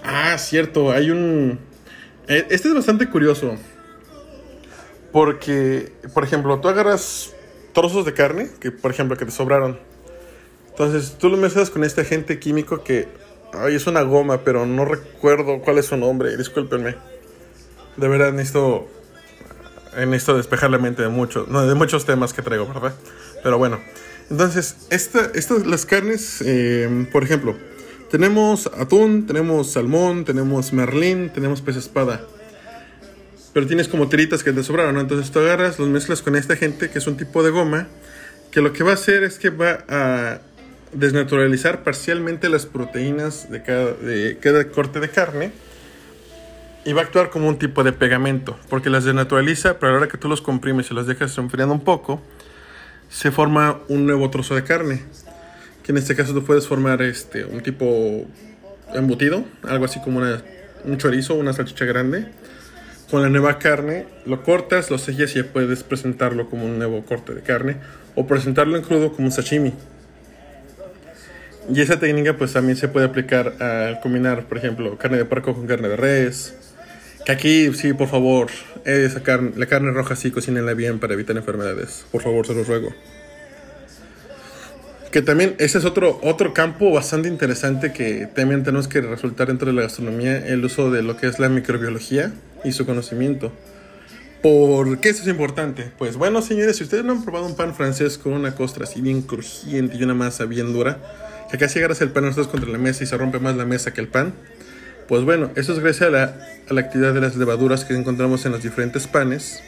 [0.05, 1.59] Ah, cierto, hay un...
[2.29, 3.57] Eh, este es bastante curioso.
[5.13, 7.33] Porque, por ejemplo, tú agarras
[7.73, 9.79] trozos de carne, que por ejemplo, que te sobraron.
[10.69, 13.09] Entonces, tú lo mezclas con este agente químico que...
[13.53, 16.95] Ay, es una goma, pero no recuerdo cuál es su nombre, discúlpenme.
[17.97, 18.87] De verdad, necesito...
[19.97, 22.95] Necesito despejar la mente de, muchos de muchos temas que traigo, ¿verdad?
[23.43, 23.81] Pero bueno.
[24.31, 27.57] Entonces, esta, estas, las carnes, em, por ejemplo,
[28.11, 32.21] Tenemos atún, tenemos salmón, tenemos merlín, tenemos pez espada.
[33.53, 35.01] Pero tienes como tiritas que te sobraron, ¿no?
[35.01, 37.87] Entonces tú agarras, los mezclas con esta gente, que es un tipo de goma,
[38.51, 40.41] que lo que va a hacer es que va a
[40.93, 45.53] desnaturalizar parcialmente las proteínas de cada, corte de carne
[46.85, 49.99] y va a actuar como un tipo de pegamento, porque las desnaturaliza, pero a la
[49.99, 52.21] hora que tú los comprimes y los dejas enfriando un poco,
[53.11, 55.03] se forma un nuevo trozo de carne
[55.83, 58.27] que en este caso tú puedes formar este, un tipo
[58.95, 60.21] embutido, algo así como
[60.85, 62.27] un chorizo, una salchicha grande.
[63.11, 67.05] Con la nueva carne lo cortas, lo sellas y ya puedes presentarlo como un nuevo
[67.05, 67.77] corte de carne
[68.15, 69.73] o presentarlo en crudo como un sashimi.
[71.73, 75.55] Y esa técnica pues también se puede aplicar al combinar, por ejemplo, carne de puerco
[75.55, 76.55] con carne de res.
[77.25, 78.49] Que aquí, sí, por favor,
[78.85, 82.05] esa carne, la carne roja sí, cocínenla bien para evitar enfermedades.
[82.11, 82.95] Por favor, se los ruego.
[85.13, 89.67] Que también ese es otro, otro campo bastante interesante que también tenemos que resultar dentro
[89.67, 92.33] de la gastronomía, el uso de lo que es la microbiología
[92.65, 93.53] y su conocimiento.
[94.41, 95.91] ¿Por qué eso es importante?
[95.99, 99.01] Pues bueno, señores, si ustedes no han probado un pan francés con una costra así
[99.01, 100.99] bien crujiente y una masa bien dura,
[101.51, 103.93] que casi agarras el pan ustedes contra la mesa y se rompe más la mesa
[103.93, 104.33] que el pan,
[105.11, 106.37] pues bueno, eso es gracias a la,
[106.71, 109.63] a la actividad de las levaduras que encontramos en los diferentes panes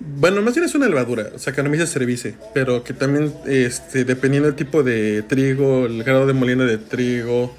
[0.00, 4.82] bueno, más bien es una levadura, Saccharomyces cerevisiae, pero que también, este, dependiendo del tipo
[4.82, 7.54] de trigo, el grado de molino de trigo,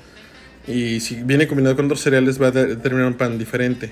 [0.68, 3.92] y si viene combinado con otros cereales, va a determinar un pan diferente.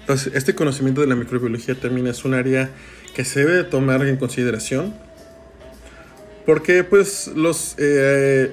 [0.00, 2.70] Entonces, este conocimiento de la microbiología también es un área
[3.14, 4.94] que se debe tomar en consideración,
[6.46, 8.52] porque pues los, eh,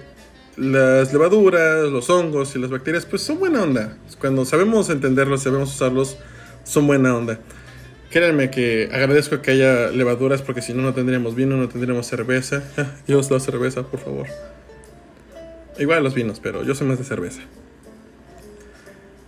[0.59, 3.97] las levaduras, los hongos y las bacterias, pues son buena onda.
[4.19, 6.17] Cuando sabemos entenderlos, sabemos usarlos,
[6.65, 7.39] son buena onda.
[8.11, 12.63] Créanme que agradezco que haya levaduras porque si no, no tendríamos vino, no tendríamos cerveza.
[13.07, 14.27] Dios la cerveza, por favor.
[15.77, 17.41] Igual los vinos, pero yo soy más de cerveza.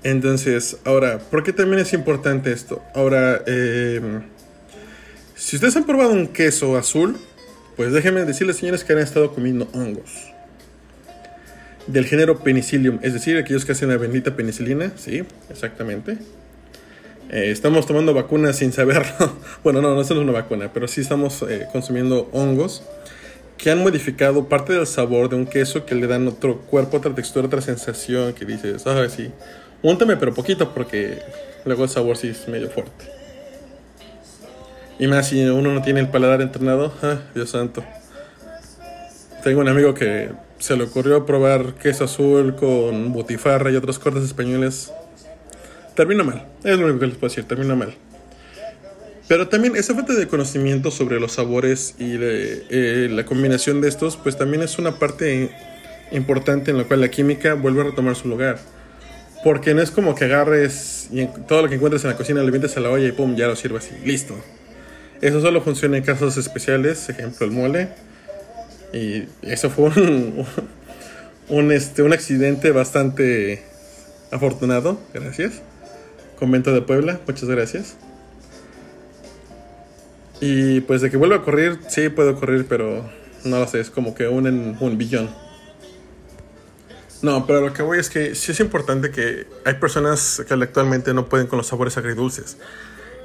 [0.04, 2.82] Entonces, ahora, ¿por qué también es importante esto?
[2.94, 4.24] Ahora, em,
[5.36, 7.16] si ustedes han probado un queso azul,
[7.78, 10.31] pues déjenme decirles, señores, que han estado comiendo hongos.
[11.88, 16.18] Del género penicillium, es decir, aquellos que hacen la bendita penicilina, sí, exactamente.
[17.30, 19.36] Eh, estamos tomando vacunas sin saberlo.
[19.64, 22.84] bueno, no, no es una vacuna, pero sí estamos eh, consumiendo hongos
[23.58, 27.14] que han modificado parte del sabor de un queso que le dan otro cuerpo, otra
[27.14, 29.32] textura, otra sensación que dices, ah, sí,
[29.84, 31.20] úntame pero poquito porque
[31.64, 33.06] luego el sabor sí es medio fuerte.
[34.98, 37.84] Y más si uno no tiene el paladar entrenado, ah, Dios santo.
[39.44, 44.24] Tengo un amigo que se le ocurrió probar queso azul con butifarra y otros cortes
[44.24, 44.92] españoles
[45.96, 46.46] termina mal.
[46.64, 47.96] Es lo único que les puedo decir, termina mal.
[49.28, 54.18] Pero también esa falta de conocimiento sobre los sabores y eh, la combinación de estos,
[54.18, 55.50] pues también es una parte
[56.12, 58.60] importante en la cual la química vuelve a retomar su lugar.
[59.44, 62.52] Porque no es como que agarres y todo lo que encuentres en la cocina le
[62.52, 64.36] metes a la olla y pum, ya lo sirvas y listo.
[65.22, 68.11] Eso solo funciona en casos especiales, ejemplo el mole.
[68.94, 69.90] Y eso fue
[71.50, 73.64] un, este, un accidente bastante
[74.32, 75.62] afortunado, gracias.
[76.40, 77.96] Convento de Puebla, muchas gracias.
[80.40, 83.08] Y pues de que vuelva a ocurrir, sí puede ocurrir, pero
[83.44, 85.30] no lo sé, es como que un en un billón.
[87.22, 91.14] No, pero lo que voy es que sí es importante que hay personas que actualmente
[91.14, 92.58] no pueden con los sabores agridulces.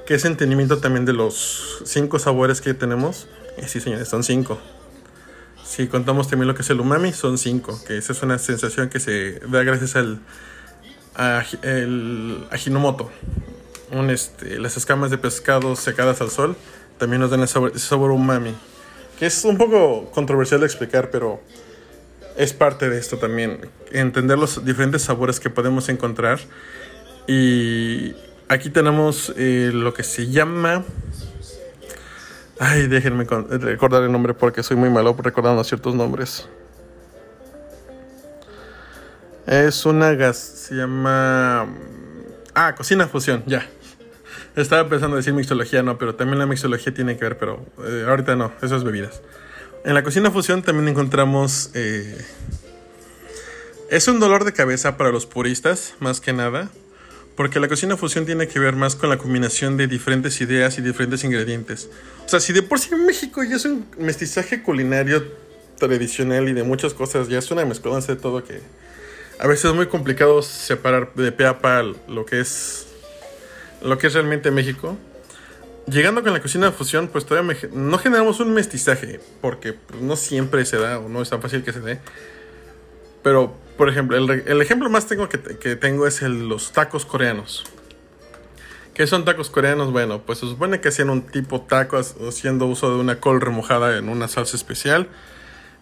[0.05, 3.27] Que ese entendimiento también de los cinco sabores que tenemos,
[3.57, 4.61] eh, sí señores, son cinco.
[5.67, 8.89] Si contamos también lo que es el umami, son cinco, que esa es una sensación
[8.89, 10.21] que se da gracias al
[11.63, 13.11] el ajinomoto,
[14.09, 16.57] este, las escamas de pescado secadas al sol,
[16.99, 18.55] también nos dan ese sabor, umami,
[19.19, 21.41] que es un poco controversial de explicar, pero
[22.37, 26.39] es parte de esto también, entender los diferentes sabores que podemos encontrar.
[27.27, 28.15] Y
[28.49, 30.85] aquí tenemos eh, lo que se llama...
[32.59, 36.49] Ay, déjenme recordar el nombre porque soy muy malo recordando ciertos nombres.
[39.47, 40.37] Es una gas.
[40.39, 41.67] Se llama.
[42.55, 43.67] Ah, cocina fusión, ya.
[44.57, 48.37] Estaba pensando decir mixología, no, pero también la mixología tiene que ver, pero eh, ahorita
[48.37, 49.21] no, esas bebidas.
[49.85, 51.71] En la cocina fusión también encontramos.
[51.75, 52.25] Eh,
[53.91, 56.71] es un dolor de cabeza para los puristas, más que nada.
[57.37, 60.83] Porque la cocina fusión tiene que ver más con la combinación de diferentes ideas y
[60.83, 61.91] diferentes ingredientes.
[62.25, 65.23] O sea, si de por sí México ya es un mestizaje culinario
[65.79, 68.61] tradicional y de muchas cosas, ya es una mezcolanza de todo que
[69.39, 72.87] a veces es muy complicado separar de pe a pa lo que es
[73.83, 74.97] lo que es realmente México.
[75.87, 80.65] Llegando con la cocina fusión, pues todavía no generamos un mestizaje, porque pues, no siempre
[80.65, 82.01] se da o no es tan fácil que se dé.
[83.27, 85.37] Pero, por ejemplo, el, ejemplo más tengo que,
[85.75, 87.65] tengo es el, los tacos coreanos.
[88.95, 89.91] ¿Qué son tacos coreanos?
[89.91, 93.99] Bueno, pues se supone que hacían un tipo taco haciendo uso de una col remojada
[93.99, 95.09] en una salsa especial.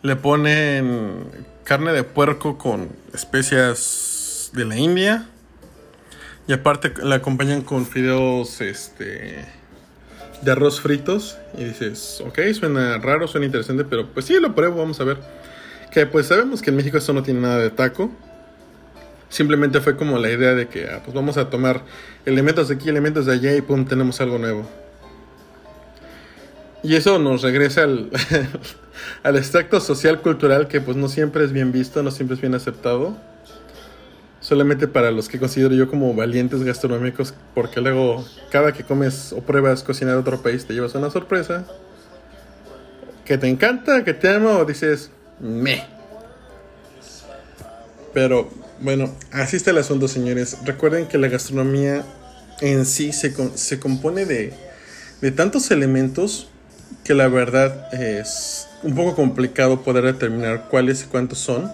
[0.00, 1.26] Le ponen
[1.64, 5.28] carne de puerco con especias de la India.
[6.48, 9.44] Y aparte la acompañan con fideos este,
[10.40, 11.36] de arroz fritos.
[11.58, 15.43] Y dices, ok, suena raro, suena interesante, pero pues sí, lo pruebo, vamos a ver.
[15.94, 18.10] Que pues sabemos que en México esto no tiene nada de taco.
[19.28, 21.82] Simplemente fue como la idea de que ah, pues vamos a tomar
[22.26, 24.68] elementos de aquí, elementos de allá y pum, tenemos algo nuevo.
[26.82, 28.10] Y eso nos regresa al,
[29.22, 32.56] al extracto social cultural que pues no siempre es bien visto, no siempre es bien
[32.56, 33.16] aceptado.
[34.40, 39.42] Solamente para los que considero yo como valientes gastronómicos, porque luego cada que comes o
[39.42, 41.64] pruebas cocinar otro país te llevas una sorpresa.
[43.24, 45.84] Que te encanta, que te ama o dices, me.
[48.12, 50.58] Pero bueno, así está el asunto, señores.
[50.64, 52.04] Recuerden que la gastronomía
[52.60, 54.52] en sí se, se compone de,
[55.20, 56.48] de tantos elementos
[57.02, 61.70] que la verdad es un poco complicado poder determinar cuáles y cuántos son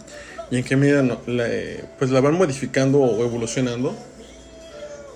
[0.51, 1.19] y en qué medida la,
[1.99, 3.95] pues la van modificando o evolucionando.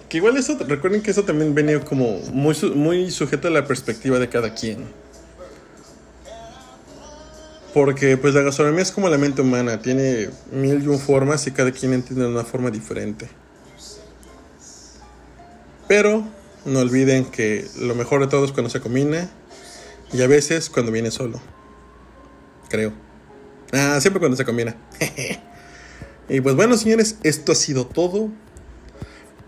[0.09, 4.19] Que igual eso, recuerden que eso también venía como muy, muy sujeto a la perspectiva
[4.19, 4.85] de cada quien.
[7.75, 11.51] Porque pues la gastronomía es como la mente humana, tiene mil y un formas y
[11.51, 13.29] cada quien entiende de una forma diferente.
[15.89, 16.25] Pero
[16.65, 19.29] no olviden que lo mejor de todo es cuando se combina
[20.13, 21.41] y a veces cuando viene solo.
[22.69, 22.93] Creo.
[23.73, 24.77] Ah, siempre cuando se combina.
[26.29, 28.31] y pues bueno, señores, esto ha sido todo.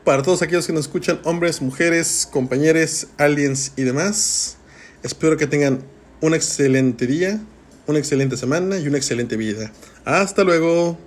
[0.04, 4.56] Para todos aquellos que nos escuchan, hombres, mujeres, compañeros, aliens y demás,
[5.04, 5.84] espero que tengan
[6.20, 7.40] un excelente día,
[7.86, 9.72] una excelente semana y una excelente vida.
[10.04, 10.98] Hasta luego.